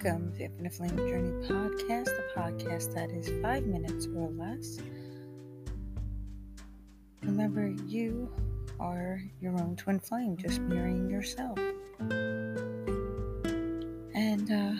Welcome 0.00 0.32
to 0.36 0.44
Infinite 0.44 0.74
Flame 0.74 0.96
Journey 0.96 1.48
Podcast, 1.48 2.04
the 2.04 2.22
podcast 2.36 2.94
that 2.94 3.10
is 3.10 3.28
five 3.42 3.66
minutes 3.66 4.06
or 4.14 4.30
less. 4.30 4.78
Remember, 7.22 7.66
you 7.88 8.30
are 8.78 9.20
your 9.40 9.54
own 9.54 9.74
twin 9.74 9.98
flame, 9.98 10.36
just 10.36 10.60
mirroring 10.60 11.10
yourself. 11.10 11.58
And 14.14 14.52
uh, 14.52 14.74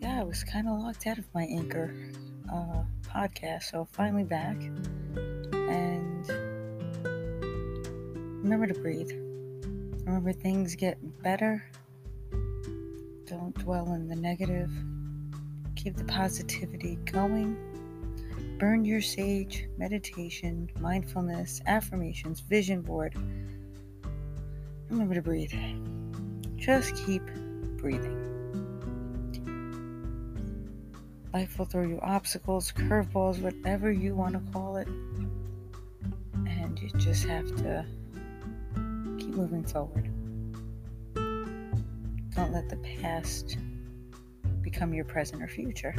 yeah, 0.00 0.20
I 0.20 0.24
was 0.24 0.42
kind 0.42 0.66
of 0.68 0.80
locked 0.80 1.06
out 1.06 1.18
of 1.18 1.26
my 1.34 1.44
Anchor 1.44 1.94
uh, 2.52 2.82
podcast, 3.06 3.70
so 3.70 3.86
finally 3.92 4.24
back. 4.24 4.56
And 5.52 6.28
remember 8.42 8.66
to 8.66 8.74
breathe. 8.74 9.12
Remember, 10.04 10.32
things 10.32 10.74
get 10.74 10.98
better 11.22 11.64
don't 13.26 13.54
dwell 13.58 13.88
on 13.88 14.08
the 14.08 14.16
negative. 14.16 14.70
Keep 15.76 15.96
the 15.96 16.04
positivity 16.04 16.96
going. 17.06 17.56
Burn 18.58 18.84
your 18.84 19.00
sage, 19.00 19.66
meditation, 19.78 20.70
mindfulness, 20.78 21.60
affirmations, 21.66 22.40
vision 22.40 22.82
board. 22.82 23.14
Remember 24.90 25.14
to 25.14 25.22
breathe. 25.22 25.52
Just 26.56 26.94
keep 27.04 27.22
breathing. 27.76 28.20
Life 31.32 31.58
will 31.58 31.66
throw 31.66 31.82
you 31.82 31.98
obstacles, 32.00 32.70
curveballs, 32.72 33.40
whatever 33.40 33.90
you 33.90 34.14
want 34.14 34.34
to 34.34 34.52
call 34.52 34.76
it. 34.76 34.86
And 36.46 36.78
you 36.78 36.90
just 36.96 37.24
have 37.24 37.48
to 37.56 37.84
keep 39.18 39.34
moving 39.34 39.64
forward. 39.64 40.10
Let 42.54 42.68
the 42.68 42.76
past 42.76 43.58
become 44.62 44.94
your 44.94 45.04
present 45.04 45.42
or 45.42 45.48
future. 45.48 45.92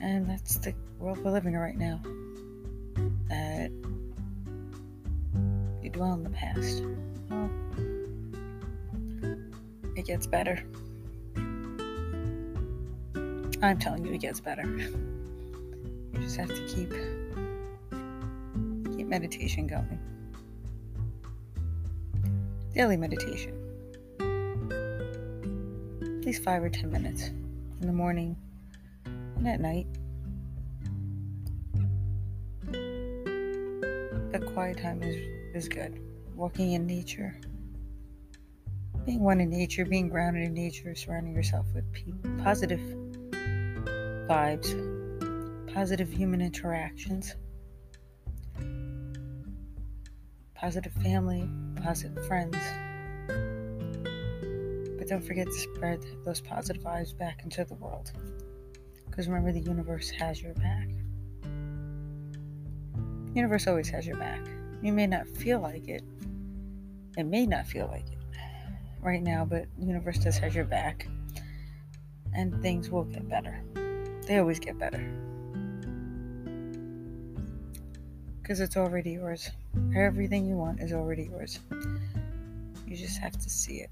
And 0.00 0.28
that's 0.28 0.56
the 0.58 0.74
world 0.98 1.18
we're 1.18 1.30
living 1.30 1.54
in 1.54 1.60
right 1.60 1.78
now. 1.78 2.02
That 3.28 3.70
you 5.84 5.90
dwell 5.90 6.14
in 6.14 6.24
the 6.24 6.30
past. 6.30 6.82
Well, 7.30 7.48
it 9.94 10.04
gets 10.04 10.26
better. 10.26 10.60
I'm 13.62 13.78
telling 13.78 14.04
you, 14.04 14.14
it 14.14 14.20
gets 14.20 14.40
better. 14.40 14.64
You 14.66 16.20
just 16.20 16.36
have 16.38 16.48
to 16.48 16.66
keep 16.66 16.90
keep 18.96 19.06
meditation 19.06 19.68
going 19.68 20.00
daily 22.74 22.96
meditation. 22.96 23.54
At 26.02 26.26
least 26.26 26.42
five 26.42 26.62
or 26.62 26.68
ten 26.68 26.90
minutes 26.90 27.28
in 27.80 27.86
the 27.86 27.92
morning 27.92 28.36
and 29.36 29.46
at 29.46 29.60
night. 29.60 29.86
The 34.32 34.40
quiet 34.52 34.78
time 34.78 35.04
is, 35.04 35.14
is 35.54 35.68
good. 35.68 36.00
Walking 36.34 36.72
in 36.72 36.84
nature, 36.84 37.38
being 39.06 39.20
one 39.20 39.40
in 39.40 39.50
nature, 39.50 39.84
being 39.84 40.08
grounded 40.08 40.42
in 40.42 40.52
nature, 40.52 40.96
surrounding 40.96 41.32
yourself 41.32 41.66
with 41.72 41.84
positive 42.42 42.80
vibes, 44.28 45.72
positive 45.72 46.10
human 46.10 46.40
interactions, 46.40 47.36
positive 50.64 50.94
family, 51.02 51.46
positive 51.82 52.26
friends. 52.26 52.56
But 54.96 55.06
don't 55.06 55.22
forget 55.22 55.46
to 55.46 55.52
spread 55.52 56.02
those 56.24 56.40
positive 56.40 56.82
vibes 56.82 57.14
back 57.18 57.42
into 57.44 57.66
the 57.66 57.74
world. 57.74 58.10
Because 59.04 59.28
remember, 59.28 59.52
the 59.52 59.60
universe 59.60 60.08
has 60.08 60.40
your 60.40 60.54
back. 60.54 60.88
The 61.42 63.32
universe 63.34 63.66
always 63.66 63.90
has 63.90 64.06
your 64.06 64.16
back. 64.16 64.40
You 64.80 64.94
may 64.94 65.06
not 65.06 65.28
feel 65.28 65.60
like 65.60 65.86
it. 65.86 66.02
It 67.18 67.24
may 67.24 67.44
not 67.44 67.66
feel 67.66 67.86
like 67.88 68.10
it 68.10 68.18
right 69.02 69.22
now, 69.22 69.44
but 69.44 69.66
the 69.76 69.84
universe 69.84 70.16
does 70.16 70.38
have 70.38 70.54
your 70.54 70.64
back. 70.64 71.06
And 72.32 72.62
things 72.62 72.88
will 72.88 73.04
get 73.04 73.28
better. 73.28 73.62
They 74.26 74.38
always 74.38 74.60
get 74.60 74.78
better. 74.78 75.06
Because 78.40 78.60
it's 78.60 78.78
already 78.78 79.10
yours. 79.10 79.50
Everything 79.96 80.46
you 80.46 80.56
want 80.56 80.80
is 80.80 80.92
already 80.92 81.24
yours. 81.24 81.60
You 82.86 82.96
just 82.96 83.18
have 83.18 83.32
to 83.38 83.50
see 83.50 83.76
it. 83.76 83.90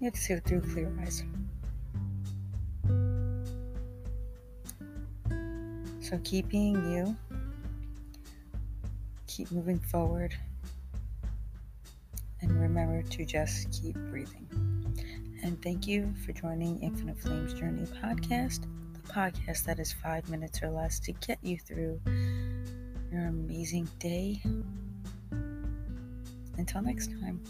You 0.00 0.04
have 0.04 0.14
to 0.14 0.20
see 0.20 0.34
it 0.34 0.44
through 0.44 0.60
clear 0.60 0.92
eyes. 1.00 1.22
So 6.00 6.18
keep 6.22 6.48
being 6.48 6.74
you. 6.92 7.16
Keep 9.26 9.52
moving 9.52 9.78
forward. 9.78 10.34
And 12.40 12.60
remember 12.60 13.02
to 13.02 13.24
just 13.24 13.70
keep 13.72 13.94
breathing. 14.10 14.46
And 15.42 15.60
thank 15.62 15.86
you 15.86 16.12
for 16.24 16.32
joining 16.32 16.82
Infinite 16.82 17.18
Flames 17.18 17.54
Journey 17.54 17.86
podcast, 18.02 18.66
the 18.92 19.12
podcast 19.12 19.64
that 19.64 19.78
is 19.78 19.92
five 19.92 20.28
minutes 20.28 20.62
or 20.62 20.70
less 20.70 20.98
to 21.00 21.12
get 21.12 21.38
you 21.42 21.58
through 21.58 22.00
your 23.14 23.26
amazing 23.26 23.88
day. 24.00 24.42
Until 26.58 26.82
next 26.82 27.10
time. 27.20 27.40